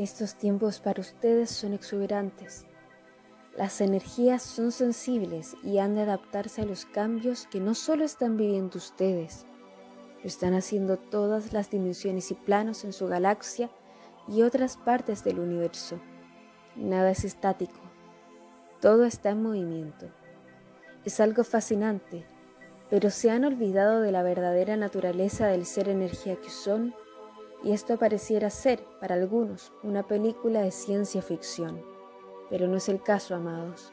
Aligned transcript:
Estos 0.00 0.34
tiempos 0.34 0.80
para 0.80 1.02
ustedes 1.02 1.50
son 1.50 1.74
exuberantes. 1.74 2.64
Las 3.54 3.82
energías 3.82 4.42
son 4.42 4.72
sensibles 4.72 5.54
y 5.62 5.76
han 5.76 5.94
de 5.94 6.00
adaptarse 6.00 6.62
a 6.62 6.64
los 6.64 6.86
cambios 6.86 7.46
que 7.50 7.60
no 7.60 7.74
solo 7.74 8.06
están 8.06 8.38
viviendo 8.38 8.78
ustedes, 8.78 9.44
lo 10.22 10.26
están 10.26 10.54
haciendo 10.54 10.96
todas 10.96 11.52
las 11.52 11.68
dimensiones 11.68 12.30
y 12.30 12.34
planos 12.34 12.82
en 12.84 12.94
su 12.94 13.08
galaxia 13.08 13.68
y 14.26 14.40
otras 14.40 14.78
partes 14.78 15.22
del 15.22 15.38
universo. 15.38 16.00
Nada 16.76 17.10
es 17.10 17.26
estático, 17.26 17.80
todo 18.80 19.04
está 19.04 19.28
en 19.28 19.42
movimiento. 19.42 20.06
Es 21.04 21.20
algo 21.20 21.44
fascinante, 21.44 22.24
pero 22.88 23.10
se 23.10 23.30
han 23.30 23.44
olvidado 23.44 24.00
de 24.00 24.12
la 24.12 24.22
verdadera 24.22 24.78
naturaleza 24.78 25.48
del 25.48 25.66
ser 25.66 25.90
energía 25.90 26.36
que 26.36 26.48
son 26.48 26.94
y 27.62 27.72
esto 27.72 27.98
pareciera 27.98 28.50
ser, 28.50 28.84
para 29.00 29.14
algunos, 29.14 29.72
una 29.82 30.06
película 30.06 30.62
de 30.62 30.70
ciencia 30.70 31.22
ficción. 31.22 31.82
Pero 32.48 32.68
no 32.68 32.76
es 32.76 32.88
el 32.88 33.02
caso, 33.02 33.34
amados. 33.34 33.92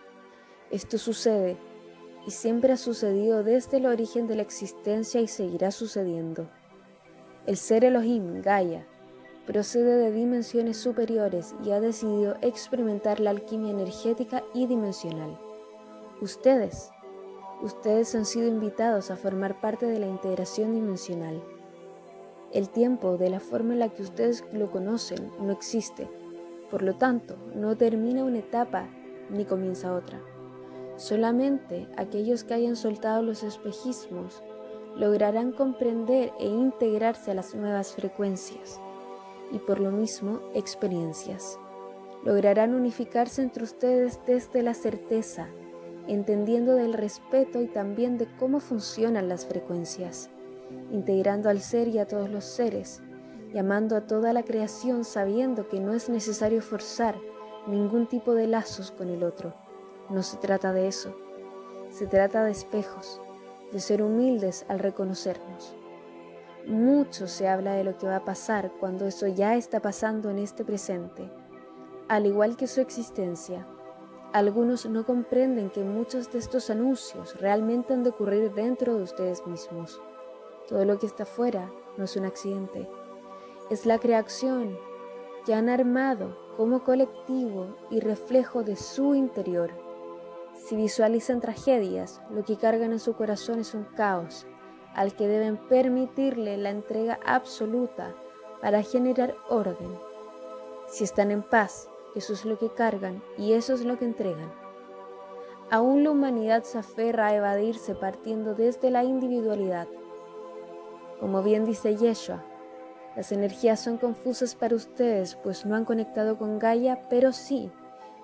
Esto 0.72 0.98
sucede 0.98 1.58
y 2.26 2.32
siempre 2.32 2.74
ha 2.74 2.78
sucedido 2.78 3.44
desde 3.44 3.78
el 3.78 3.86
origen 3.86 4.28
de 4.28 4.36
la 4.36 4.42
existencia 4.42 5.22
y 5.22 5.28
seguirá 5.28 5.72
sucediendo. 5.72 6.50
El 7.46 7.56
ser 7.56 7.86
Elohim, 7.86 8.42
Gaia, 8.42 8.86
procede 9.46 9.98
de 9.98 10.12
dimensiones 10.12 10.76
superiores 10.76 11.56
y 11.64 11.72
ha 11.72 11.80
decidido 11.80 12.36
experimentar 12.42 13.22
la 13.22 13.30
alquimia 13.30 13.72
energética 13.72 14.44
y 14.54 14.68
dimensional. 14.68 15.40
Ustedes, 16.20 16.92
ustedes 17.62 18.14
han 18.16 18.26
sido 18.26 18.48
invitados 18.48 19.10
a 19.10 19.16
formar 19.16 19.62
parte 19.62 19.86
de 19.86 20.00
la 20.00 20.08
integración 20.08 20.74
dimensional. 20.74 21.42
El 22.54 22.70
tiempo, 22.70 23.18
de 23.18 23.30
la 23.30 23.42
forma 23.42 23.74
en 23.74 23.80
la 23.80 23.90
que 23.90 24.02
ustedes 24.02 24.46
lo 24.54 24.72
conocen, 24.72 25.32
no 25.40 25.52
existe. 25.52 26.10
Por 26.72 26.82
lo 26.82 26.96
tanto, 26.96 27.36
no 27.54 27.76
termina 27.76 28.24
una 28.24 28.40
etapa 28.40 28.88
ni 29.30 29.44
comienza 29.44 29.94
otra. 29.94 30.22
Solamente 30.96 31.88
aquellos 31.98 32.46
que 32.46 32.54
hayan 32.54 32.78
soltado 32.78 33.22
los 33.22 33.44
espejismos 33.44 34.44
lograrán 34.96 35.52
comprender 35.52 36.32
e 36.40 36.48
integrarse 36.48 37.32
a 37.32 37.34
las 37.34 37.54
nuevas 37.54 37.94
frecuencias 37.94 38.80
y 39.52 39.60
por 39.60 39.80
lo 39.82 39.92
mismo 39.92 40.40
experiencias. 40.54 41.60
Lograrán 42.24 42.74
unificarse 42.74 43.42
entre 43.42 43.64
ustedes 43.64 44.20
desde 44.26 44.64
la 44.64 44.74
certeza, 44.74 45.50
entendiendo 46.08 46.76
del 46.76 46.94
respeto 46.94 47.62
y 47.62 47.68
también 47.68 48.18
de 48.18 48.28
cómo 48.40 48.60
funcionan 48.62 49.28
las 49.28 49.46
frecuencias 49.46 50.30
integrando 50.92 51.50
al 51.50 51.62
ser 51.62 51.88
y 51.88 52.00
a 52.00 52.08
todos 52.08 52.30
los 52.30 52.46
seres, 52.46 53.02
llamando 53.54 53.96
a 53.96 54.08
toda 54.08 54.34
la 54.34 54.44
creación 54.44 55.04
sabiendo 55.04 55.68
que 55.68 55.80
no 55.80 55.94
es 55.94 56.10
necesario 56.10 56.62
forzar 56.62 57.16
ningún 57.68 58.08
tipo 58.08 58.34
de 58.34 58.48
lazos 58.48 58.92
con 58.92 59.10
el 59.10 59.24
otro. 59.24 59.54
No 60.10 60.24
se 60.24 60.38
trata 60.38 60.74
de 60.74 60.88
eso, 60.88 61.16
se 61.90 62.08
trata 62.08 62.44
de 62.44 62.52
espejos, 62.52 63.22
de 63.72 63.80
ser 63.80 64.02
humildes 64.02 64.66
al 64.70 64.80
reconocernos. 64.80 65.76
Mucho 66.66 67.28
se 67.28 67.48
habla 67.48 67.74
de 67.74 67.84
lo 67.84 67.98
que 67.98 68.08
va 68.08 68.18
a 68.18 68.26
pasar 68.26 68.72
cuando 68.80 69.06
eso 69.06 69.28
ya 69.28 69.56
está 69.56 69.82
pasando 69.82 70.30
en 70.30 70.40
este 70.40 70.66
presente, 70.66 71.32
al 72.10 72.26
igual 72.26 72.58
que 72.58 72.68
su 72.68 72.82
existencia. 72.82 73.66
Algunos 74.34 74.86
no 74.86 75.06
comprenden 75.06 75.70
que 75.70 75.84
muchos 75.84 76.32
de 76.32 76.40
estos 76.40 76.70
anuncios 76.70 77.40
realmente 77.40 77.94
han 77.94 78.04
de 78.04 78.10
ocurrir 78.10 78.54
dentro 78.54 78.98
de 78.98 79.04
ustedes 79.04 79.46
mismos. 79.48 80.02
Todo 80.68 80.84
lo 80.84 81.00
que 81.00 81.06
está 81.06 81.24
afuera 81.24 81.72
no 81.96 82.04
es 82.04 82.16
un 82.18 82.26
accidente, 82.26 82.90
es 83.70 83.86
la 83.86 84.00
creación 84.00 84.78
que 85.46 85.54
han 85.54 85.70
armado 85.70 86.38
como 86.58 86.84
colectivo 86.84 87.76
y 87.90 88.00
reflejo 88.00 88.64
de 88.64 88.76
su 88.76 89.16
interior. 89.16 89.72
Si 90.54 90.76
visualizan 90.76 91.40
tragedias, 91.40 92.22
lo 92.32 92.44
que 92.44 92.58
cargan 92.58 92.92
en 92.92 93.00
su 93.00 93.14
corazón 93.14 93.60
es 93.60 93.74
un 93.74 93.84
caos 93.84 94.46
al 94.94 95.16
que 95.16 95.28
deben 95.28 95.58
permitirle 95.58 96.58
la 96.58 96.72
entrega 96.72 97.20
absoluta 97.26 98.16
para 98.62 98.82
generar 98.82 99.36
orden. 99.48 99.92
Si 100.88 101.04
están 101.04 101.32
en 101.32 101.44
paz, 101.44 101.88
eso 102.16 102.34
es 102.34 102.46
lo 102.46 102.58
que 102.58 102.70
cargan 102.70 103.22
y 103.38 103.54
eso 103.54 103.74
es 103.74 103.86
lo 103.86 103.98
que 103.98 104.06
entregan. 104.06 104.52
Aún 105.70 106.04
la 106.04 106.12
humanidad 106.12 106.64
se 106.64 106.80
aferra 106.80 107.28
a 107.28 107.36
evadirse 107.36 107.94
partiendo 107.94 108.56
desde 108.56 108.90
la 108.90 109.04
individualidad 109.04 109.88
como 111.20 111.44
bien 111.44 111.66
dice 111.66 111.96
Yeshua, 111.96 112.44
las 113.16 113.32
energías 113.32 113.80
son 113.80 113.98
confusas 113.98 114.54
para 114.54 114.76
ustedes, 114.76 115.36
pues 115.36 115.66
no 115.66 115.76
han 115.76 115.86
conectado 115.86 116.38
con 116.38 116.60
Gaia, 116.60 117.08
pero 117.10 117.34
sí 117.34 117.72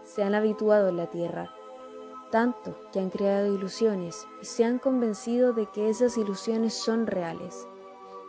se 0.03 0.23
han 0.23 0.35
habituado 0.35 0.89
en 0.89 0.97
la 0.97 1.07
Tierra, 1.07 1.49
tanto 2.31 2.77
que 2.91 2.99
han 2.99 3.09
creado 3.09 3.53
ilusiones 3.53 4.27
y 4.41 4.45
se 4.45 4.65
han 4.65 4.77
convencido 4.77 5.53
de 5.53 5.65
que 5.67 5.89
esas 5.89 6.17
ilusiones 6.17 6.73
son 6.73 7.07
reales, 7.07 7.67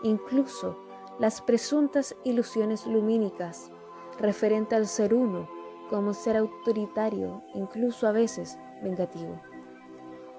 incluso 0.02 0.78
las 1.18 1.42
presuntas 1.42 2.16
ilusiones 2.24 2.86
lumínicas 2.86 3.70
referente 4.18 4.74
al 4.74 4.86
ser 4.86 5.14
uno 5.14 5.48
como 5.90 6.14
ser 6.14 6.36
autoritario, 6.36 7.42
incluso 7.54 8.06
a 8.06 8.12
veces 8.12 8.58
vengativo 8.82 9.40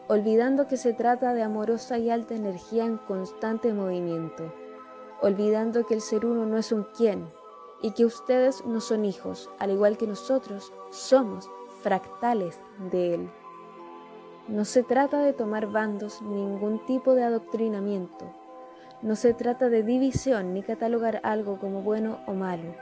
olvidando 0.08 0.68
que 0.68 0.78
se 0.78 0.94
trata 0.94 1.34
de 1.34 1.44
amorosa 1.44 1.98
y 1.98 2.10
alta 2.10 2.36
energía 2.36 2.86
en 2.86 2.98
constante 2.98 3.74
movimiento, 3.74 4.54
olvidando 5.22 5.86
que 5.86 5.96
el 5.96 6.02
ser 6.02 6.26
uno 6.26 6.46
no 6.46 6.58
es 6.58 6.72
un 6.72 6.86
quién 6.96 7.28
y 7.82 7.92
que 7.92 8.06
ustedes 8.06 8.66
no 8.66 8.82
son 8.82 9.06
hijos, 9.06 9.50
al 9.60 9.72
igual 9.72 9.98
que 9.98 10.08
nosotros 10.08 10.72
somos 10.92 11.50
fractales 11.82 12.60
de 12.92 13.16
él. 13.16 13.30
No 14.48 14.64
se 14.64 14.84
trata 14.84 15.20
de 15.20 15.34
tomar 15.34 15.68
bandos 15.68 16.22
ningún 16.22 16.86
tipo 16.86 17.16
de 17.16 17.24
adoctrinamiento. 17.24 18.32
No 19.02 19.16
se 19.16 19.34
trata 19.34 19.70
de 19.70 19.82
división 19.82 20.54
ni 20.54 20.62
catalogar 20.62 21.20
algo 21.24 21.58
como 21.60 21.82
bueno 21.82 22.20
o 22.28 22.34
malo. 22.34 22.76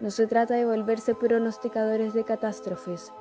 No 0.00 0.10
se 0.10 0.26
trata 0.26 0.54
de 0.54 0.66
volverse 0.66 1.14
pronosticadores 1.14 2.12
de 2.12 2.24
catástrofes, 2.24 3.12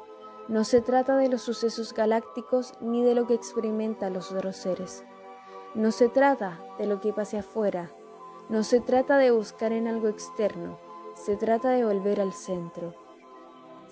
no 0.48 0.64
se 0.64 0.80
trata 0.80 1.18
de 1.18 1.28
los 1.28 1.42
sucesos 1.42 1.94
galácticos 1.94 2.74
ni 2.80 3.04
de 3.04 3.16
lo 3.16 3.28
que 3.28 3.34
experimentan 3.34 4.14
los 4.14 4.32
otros 4.32 4.56
seres. 4.56 5.04
No 5.76 5.92
se 5.92 6.08
trata 6.08 6.62
de 6.78 6.88
lo 6.88 7.02
que 7.02 7.12
pase 7.12 7.38
afuera. 7.38 7.92
No 8.48 8.64
se 8.64 8.80
trata 8.80 9.18
de 9.18 9.32
buscar 9.32 9.74
en 9.74 9.88
algo 9.88 10.08
externo. 10.08 10.80
Se 11.16 11.36
trata 11.36 11.72
de 11.72 11.84
volver 11.84 12.22
al 12.22 12.32
centro. 12.32 12.94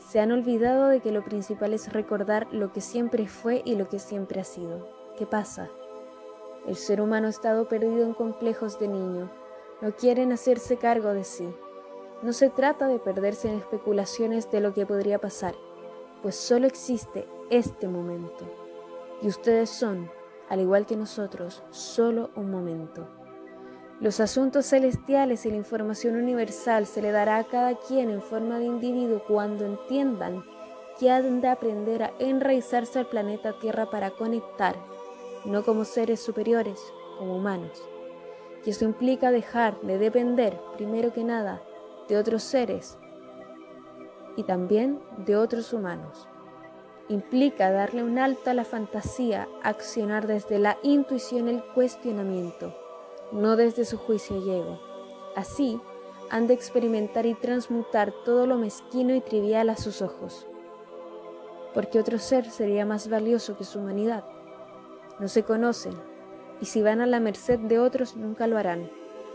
Se 0.07 0.21
han 0.21 0.31
olvidado 0.31 0.87
de 0.87 1.01
que 1.01 1.11
lo 1.11 1.25
principal 1.25 1.73
es 1.73 1.91
recordar 1.91 2.47
lo 2.53 2.71
que 2.71 2.79
siempre 2.79 3.27
fue 3.27 3.61
y 3.65 3.75
lo 3.75 3.89
que 3.89 3.99
siempre 3.99 4.39
ha 4.39 4.45
sido. 4.45 4.87
¿Qué 5.17 5.25
pasa? 5.25 5.69
El 6.65 6.77
ser 6.77 7.01
humano 7.01 7.27
ha 7.27 7.31
estado 7.31 7.67
perdido 7.67 8.05
en 8.05 8.13
complejos 8.13 8.79
de 8.79 8.87
niño. 8.87 9.29
No 9.81 9.93
quieren 9.93 10.31
hacerse 10.31 10.77
cargo 10.77 11.09
de 11.13 11.25
sí. 11.25 11.53
No 12.21 12.31
se 12.31 12.49
trata 12.49 12.87
de 12.87 12.99
perderse 12.99 13.49
en 13.49 13.57
especulaciones 13.57 14.49
de 14.51 14.61
lo 14.61 14.73
que 14.73 14.85
podría 14.85 15.19
pasar 15.19 15.53
pues 16.25 16.37
solo 16.37 16.65
existe 16.65 17.27
este 17.51 17.87
momento. 17.87 18.45
Y 19.21 19.27
ustedes 19.27 19.69
son, 19.69 20.09
al 20.49 20.59
igual 20.59 20.87
que 20.87 20.95
nosotros, 20.95 21.61
solo 21.69 22.31
un 22.35 22.49
momento. 22.49 23.07
Los 23.99 24.19
asuntos 24.19 24.65
celestiales 24.65 25.45
y 25.45 25.51
la 25.51 25.57
información 25.57 26.15
universal 26.15 26.87
se 26.87 27.03
le 27.03 27.11
dará 27.11 27.37
a 27.37 27.43
cada 27.43 27.75
quien 27.75 28.09
en 28.09 28.23
forma 28.23 28.57
de 28.57 28.65
individuo 28.65 29.21
cuando 29.27 29.67
entiendan 29.67 30.43
que 30.99 31.11
han 31.11 31.41
de 31.41 31.47
aprender 31.47 32.01
a 32.01 32.13
enraizarse 32.17 32.97
al 32.97 33.05
planeta 33.05 33.59
Tierra 33.59 33.91
para 33.91 34.09
conectar, 34.09 34.75
no 35.45 35.63
como 35.63 35.85
seres 35.85 36.21
superiores, 36.21 36.81
como 37.19 37.35
humanos. 37.35 37.83
Y 38.65 38.71
eso 38.71 38.83
implica 38.83 39.29
dejar 39.29 39.79
de 39.81 39.99
depender, 39.99 40.59
primero 40.75 41.13
que 41.13 41.23
nada, 41.23 41.61
de 42.09 42.17
otros 42.17 42.41
seres 42.41 42.97
y 44.35 44.43
también 44.43 44.99
de 45.25 45.35
otros 45.37 45.73
humanos. 45.73 46.27
Implica 47.07 47.71
darle 47.71 48.03
un 48.03 48.17
alto 48.17 48.49
a 48.49 48.53
la 48.53 48.65
fantasía, 48.65 49.47
accionar 49.61 50.25
desde 50.25 50.57
la 50.57 50.77
intuición 50.81 51.47
el 51.47 51.63
cuestionamiento, 51.63 52.75
no 53.31 53.55
desde 53.55 53.85
su 53.85 53.97
juicio 53.97 54.37
y 54.37 54.49
ego. 54.49 54.79
Así, 55.35 55.79
han 56.31 56.47
de 56.47 56.55
experimentar 56.55 57.25
y 57.27 57.35
transmutar 57.35 58.11
todo 58.23 58.47
lo 58.47 58.57
mezquino 58.57 59.13
y 59.13 59.21
trivial 59.21 59.69
a 59.69 59.77
sus 59.77 60.01
ojos. 60.01 60.47
Porque 61.73 61.99
otro 61.99 62.17
ser 62.17 62.49
sería 62.49 62.85
más 62.85 63.09
valioso 63.09 63.55
que 63.55 63.65
su 63.65 63.79
humanidad. 63.79 64.23
No 65.19 65.27
se 65.27 65.43
conocen, 65.43 65.93
y 66.59 66.65
si 66.65 66.81
van 66.81 67.01
a 67.01 67.05
la 67.05 67.19
merced 67.19 67.59
de 67.59 67.79
otros 67.79 68.15
nunca 68.15 68.47
lo 68.47 68.57
harán. 68.57 68.89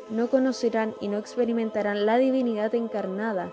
No 0.09 0.27
conocerán 0.29 0.97
y 1.01 1.07
no 1.07 1.19
experimentarán 1.19 2.05
la 2.05 2.19
divinidad 2.19 2.75
encarnada 2.75 3.53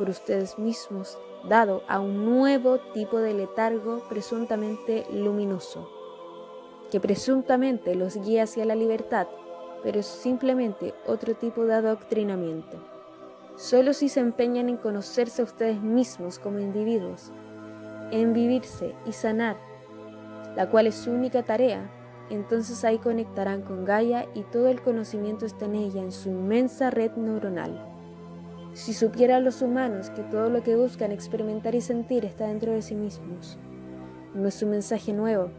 por 0.00 0.08
ustedes 0.08 0.58
mismos, 0.58 1.18
dado 1.46 1.82
a 1.86 2.00
un 2.00 2.24
nuevo 2.24 2.78
tipo 2.94 3.18
de 3.18 3.34
letargo 3.34 4.02
presuntamente 4.08 5.04
luminoso, 5.12 5.90
que 6.90 7.00
presuntamente 7.00 7.94
los 7.94 8.16
guía 8.16 8.44
hacia 8.44 8.64
la 8.64 8.74
libertad, 8.74 9.26
pero 9.82 10.00
es 10.00 10.06
simplemente 10.06 10.94
otro 11.06 11.34
tipo 11.34 11.66
de 11.66 11.74
adoctrinamiento. 11.74 12.78
solo 13.56 13.92
si 13.92 14.08
se 14.08 14.20
empeñan 14.20 14.70
en 14.70 14.78
conocerse 14.78 15.42
a 15.42 15.44
ustedes 15.44 15.82
mismos 15.82 16.38
como 16.38 16.60
individuos, 16.60 17.30
en 18.10 18.32
vivirse 18.32 18.94
y 19.04 19.12
sanar, 19.12 19.58
la 20.56 20.70
cual 20.70 20.86
es 20.86 20.94
su 20.94 21.10
única 21.10 21.42
tarea, 21.42 21.90
entonces 22.30 22.86
ahí 22.86 22.96
conectarán 22.96 23.60
con 23.60 23.84
Gaia 23.84 24.26
y 24.32 24.44
todo 24.44 24.68
el 24.68 24.80
conocimiento 24.80 25.44
está 25.44 25.66
en 25.66 25.74
ella, 25.74 26.00
en 26.00 26.12
su 26.12 26.30
inmensa 26.30 26.88
red 26.88 27.12
neuronal. 27.16 27.99
Si 28.72 28.92
supieran 28.94 29.44
los 29.44 29.62
humanos 29.62 30.10
que 30.10 30.22
todo 30.22 30.48
lo 30.48 30.62
que 30.62 30.76
buscan 30.76 31.10
experimentar 31.10 31.74
y 31.74 31.80
sentir 31.80 32.24
está 32.24 32.46
dentro 32.46 32.72
de 32.72 32.82
sí 32.82 32.94
mismos, 32.94 33.58
no 34.34 34.46
es 34.46 34.62
un 34.62 34.70
mensaje 34.70 35.12
nuevo, 35.12 35.50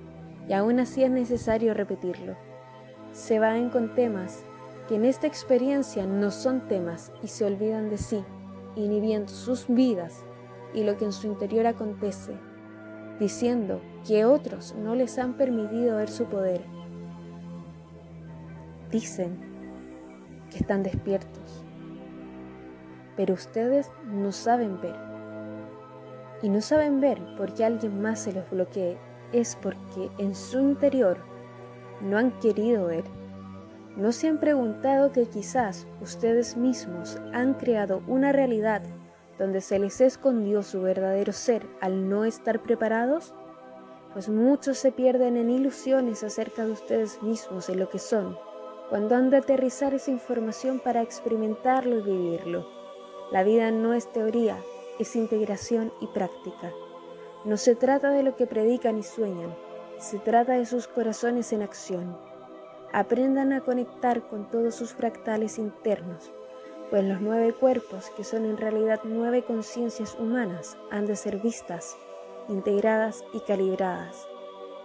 y 0.48 0.54
aún 0.54 0.80
así 0.80 1.04
es 1.04 1.12
necesario 1.12 1.74
repetirlo. 1.74 2.36
Se 3.12 3.40
van 3.40 3.70
con 3.70 3.94
temas 3.96 4.44
que 4.88 4.96
en 4.96 5.06
esta 5.06 5.28
experiencia 5.28 6.06
no 6.06 6.32
son 6.32 6.68
temas 6.68 7.12
y 7.22 7.28
se 7.28 7.46
olvidan 7.46 7.90
de 7.90 7.98
sí, 7.98 8.24
inhibiendo 8.76 9.30
sus 9.30 9.68
vidas 9.68 10.24
y 10.74 10.84
lo 10.84 10.98
que 10.98 11.06
en 11.06 11.12
su 11.12 11.28
interior 11.28 11.68
acontece, 11.68 12.34
diciendo 13.20 13.82
que 14.08 14.26
otros 14.26 14.74
no 14.76 14.96
les 14.96 15.18
han 15.20 15.36
permitido 15.36 15.98
ver 15.98 16.10
su 16.10 16.26
poder. 16.26 16.62
Dicen 18.90 19.38
que 20.50 20.58
están 20.58 20.84
despiertos, 20.84 21.61
pero 23.16 23.34
ustedes 23.34 23.92
no 24.06 24.32
saben 24.32 24.80
ver. 24.82 24.96
Y 26.42 26.50
no 26.50 26.62
saben 26.62 27.00
ver 27.02 27.20
porque 27.38 27.64
alguien 27.64 28.02
más 28.02 28.22
se 28.22 28.34
los 28.34 28.50
bloquee, 28.50 28.98
es 29.32 29.56
porque 29.62 30.10
en 30.18 30.36
su 30.36 30.60
interior 30.60 31.18
no 32.02 32.18
han 32.18 32.32
querido 32.40 32.88
ver. 32.88 33.04
¿No 33.96 34.12
se 34.12 34.28
han 34.28 34.40
preguntado 34.40 35.12
que 35.12 35.26
quizás 35.26 35.86
ustedes 36.02 36.56
mismos 36.56 37.20
han 37.34 37.54
creado 37.56 38.02
una 38.08 38.32
realidad 38.32 38.82
donde 39.38 39.62
se 39.62 39.80
les 39.80 40.00
escondió 40.02 40.64
su 40.64 40.82
verdadero 40.82 41.34
ser 41.34 41.68
al 41.82 42.10
no 42.10 42.26
estar 42.26 42.62
preparados? 42.62 43.34
Pues 44.14 44.30
muchos 44.30 44.78
se 44.78 44.92
pierden 44.92 45.38
en 45.38 45.50
ilusiones 45.50 46.24
acerca 46.24 46.66
de 46.66 46.72
ustedes 46.72 47.22
mismos 47.22 47.70
y 47.70 47.76
lo 47.76 47.90
que 47.90 48.00
son, 48.00 48.38
cuando 48.90 49.16
han 49.16 49.30
de 49.30 49.38
aterrizar 49.38 49.94
esa 49.94 50.12
información 50.12 50.80
para 50.80 51.02
experimentarlo 51.02 52.00
y 52.00 52.02
vivirlo. 52.02 52.81
La 53.32 53.44
vida 53.44 53.72
no 53.72 53.94
es 53.94 54.12
teoría, 54.12 54.58
es 55.00 55.16
integración 55.16 55.94
y 56.02 56.08
práctica. 56.08 56.74
No 57.46 57.56
se 57.56 57.76
trata 57.76 58.10
de 58.12 58.24
lo 58.24 58.36
que 58.36 58.46
predican 58.46 59.00
y 59.00 59.04
sueñan, 59.04 59.56
se 60.00 60.20
trata 60.20 60.54
de 60.54 60.66
sus 60.66 60.88
corazones 60.88 61.54
en 61.54 61.62
acción. 61.62 62.18
Aprendan 62.92 63.54
a 63.54 63.62
conectar 63.62 64.28
con 64.28 64.50
todos 64.50 64.76
sus 64.76 64.94
fractales 64.94 65.60
internos, 65.60 66.34
pues 66.90 67.06
los 67.06 67.22
nueve 67.22 67.54
cuerpos, 67.54 68.10
que 68.18 68.26
son 68.26 68.44
en 68.44 68.58
realidad 68.58 69.00
nueve 69.06 69.44
conciencias 69.44 70.18
humanas, 70.20 70.78
han 70.90 71.06
de 71.06 71.16
ser 71.16 71.38
vistas, 71.38 71.96
integradas 72.50 73.24
y 73.34 73.40
calibradas, 73.40 74.28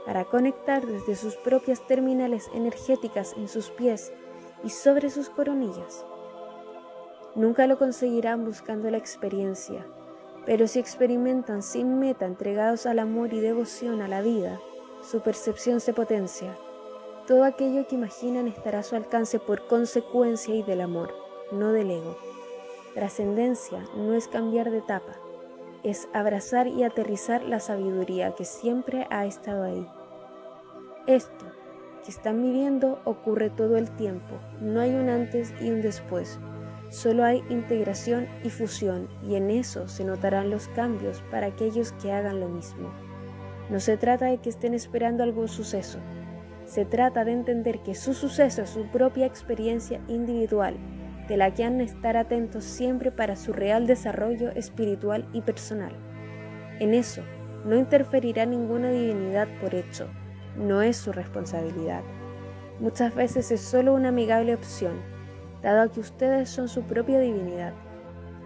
para 0.06 0.24
conectar 0.24 0.86
desde 0.86 1.16
sus 1.16 1.34
propias 1.34 1.84
terminales 1.88 2.48
energéticas 2.54 3.34
en 3.36 3.48
sus 3.48 3.70
pies 3.70 4.12
y 4.62 4.70
sobre 4.70 5.10
sus 5.10 5.28
coronillas. 5.30 6.06
Nunca 7.36 7.66
lo 7.66 7.78
conseguirán 7.78 8.46
buscando 8.46 8.90
la 8.90 8.96
experiencia, 8.96 9.86
pero 10.46 10.66
si 10.66 10.78
experimentan 10.78 11.62
sin 11.62 11.98
meta 11.98 12.24
entregados 12.24 12.86
al 12.86 12.98
amor 12.98 13.34
y 13.34 13.40
devoción 13.40 14.00
a 14.00 14.08
la 14.08 14.22
vida, 14.22 14.58
su 15.02 15.20
percepción 15.20 15.80
se 15.80 15.92
potencia. 15.92 16.56
Todo 17.26 17.44
aquello 17.44 17.86
que 17.86 17.96
imaginan 17.96 18.48
estará 18.48 18.78
a 18.78 18.82
su 18.82 18.96
alcance 18.96 19.38
por 19.38 19.66
consecuencia 19.66 20.54
y 20.54 20.62
del 20.62 20.80
amor, 20.80 21.12
no 21.52 21.72
del 21.72 21.90
ego. 21.90 22.16
Trascendencia 22.94 23.84
no 23.94 24.14
es 24.14 24.28
cambiar 24.28 24.70
de 24.70 24.78
etapa, 24.78 25.12
es 25.82 26.08
abrazar 26.14 26.66
y 26.68 26.84
aterrizar 26.84 27.42
la 27.42 27.60
sabiduría 27.60 28.34
que 28.34 28.46
siempre 28.46 29.06
ha 29.10 29.26
estado 29.26 29.64
ahí. 29.64 29.86
Esto 31.06 31.44
que 32.02 32.10
están 32.10 32.40
viviendo 32.40 32.98
ocurre 33.04 33.50
todo 33.50 33.76
el 33.76 33.90
tiempo, 33.90 34.36
no 34.62 34.80
hay 34.80 34.94
un 34.94 35.10
antes 35.10 35.52
y 35.60 35.68
un 35.68 35.82
después. 35.82 36.38
Solo 36.96 37.24
hay 37.24 37.44
integración 37.50 38.26
y 38.42 38.48
fusión 38.48 39.10
y 39.22 39.34
en 39.34 39.50
eso 39.50 39.86
se 39.86 40.02
notarán 40.02 40.48
los 40.48 40.68
cambios 40.68 41.22
para 41.30 41.48
aquellos 41.48 41.92
que 41.92 42.10
hagan 42.10 42.40
lo 42.40 42.48
mismo. 42.48 42.90
No 43.68 43.80
se 43.80 43.98
trata 43.98 44.24
de 44.24 44.38
que 44.38 44.48
estén 44.48 44.72
esperando 44.72 45.22
algún 45.22 45.46
suceso, 45.46 45.98
se 46.64 46.86
trata 46.86 47.26
de 47.26 47.32
entender 47.32 47.80
que 47.80 47.94
su 47.94 48.14
suceso 48.14 48.62
es 48.62 48.70
su 48.70 48.86
propia 48.86 49.26
experiencia 49.26 50.00
individual, 50.08 50.78
de 51.28 51.36
la 51.36 51.52
que 51.52 51.64
han 51.64 51.76
de 51.76 51.84
estar 51.84 52.16
atentos 52.16 52.64
siempre 52.64 53.12
para 53.12 53.36
su 53.36 53.52
real 53.52 53.86
desarrollo 53.86 54.48
espiritual 54.52 55.28
y 55.34 55.42
personal. 55.42 55.92
En 56.80 56.94
eso 56.94 57.20
no 57.66 57.76
interferirá 57.76 58.46
ninguna 58.46 58.88
divinidad 58.88 59.48
por 59.60 59.74
hecho, 59.74 60.08
no 60.56 60.80
es 60.80 60.96
su 60.96 61.12
responsabilidad. 61.12 62.00
Muchas 62.80 63.14
veces 63.14 63.50
es 63.50 63.60
solo 63.60 63.92
una 63.92 64.08
amigable 64.08 64.54
opción 64.54 65.14
dado 65.72 65.90
que 65.90 66.00
ustedes 66.00 66.48
son 66.48 66.68
su 66.68 66.82
propia 66.82 67.20
divinidad. 67.20 67.72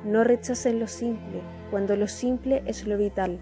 No 0.05 0.25
rechacen 0.25 0.81
lo 0.81 0.87
simple, 0.87 1.43
cuando 1.71 1.97
lo 1.97 2.07
simple 2.07 2.63
es 2.67 2.87
lo 2.87 2.97
vital. 2.97 3.39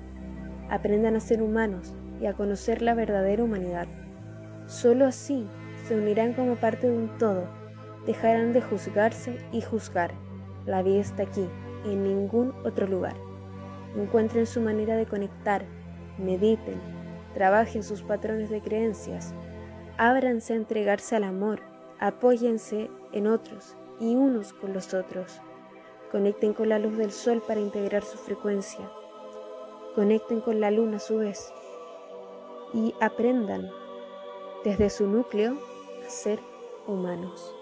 Aprendan 0.71 1.17
a 1.17 1.21
ser 1.21 1.43
humanos 1.43 1.95
y 2.21 2.27
a 2.27 2.35
conocer 2.35 2.83
la 2.83 2.95
verdadera 2.95 3.45
humanidad. 3.45 3.87
Solo 4.67 5.07
así 5.07 5.47
se 5.87 5.97
unirán 5.97 6.35
como 6.35 6.57
parte 6.57 6.91
de 6.91 6.97
un 6.97 7.17
todo, 7.19 7.45
dejarán 8.07 8.53
de 8.53 8.61
juzgarse 8.61 9.39
y 9.53 9.61
juzgar. 9.61 10.13
La 10.67 10.83
vida 10.83 11.01
está 11.01 11.23
aquí, 11.23 11.49
en 11.85 12.03
ningún 12.03 12.53
otro 12.65 12.87
lugar. 12.87 13.15
Encuentren 13.97 14.47
su 14.47 14.61
manera 14.61 14.97
de 14.97 15.07
conectar, 15.07 15.65
mediten, 16.19 16.81
trabajen 17.35 17.83
sus 17.83 18.03
patrones 18.03 18.51
de 18.51 18.61
creencias, 18.61 19.35
ábranse 19.97 20.53
a 20.53 20.57
entregarse 20.57 21.17
al 21.17 21.25
amor, 21.25 21.61
Apóyense 22.01 22.91
en 23.13 23.27
otros 23.27 23.77
y 23.99 24.15
unos 24.15 24.53
con 24.53 24.73
los 24.73 24.95
otros. 24.95 25.41
Conecten 26.13 26.55
con 26.55 26.69
la 26.69 26.79
luz 26.79 26.97
del 26.97 27.11
sol 27.11 27.43
para 27.47 27.61
integrar 27.61 28.05
su 28.05 28.17
frecuencia. 28.19 28.89
Conecten 29.95 30.41
con 30.41 30.61
la 30.61 30.71
luna 30.71 30.99
a 30.99 31.01
su 31.01 31.19
vez. 31.19 31.53
Y 32.73 32.95
aprendan 33.01 33.69
desde 34.65 34.91
su 34.91 35.07
núcleo 35.07 35.59
a 36.07 36.09
ser 36.09 36.39
humanos. 36.87 37.58